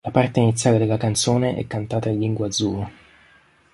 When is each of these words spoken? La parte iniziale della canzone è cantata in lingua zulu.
La 0.03 0.09
parte 0.09 0.39
iniziale 0.39 0.79
della 0.79 0.97
canzone 0.97 1.53
è 1.57 1.67
cantata 1.67 2.09
in 2.09 2.17
lingua 2.17 2.49
zulu. 2.49 2.87